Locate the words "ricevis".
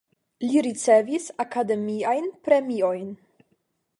0.67-1.27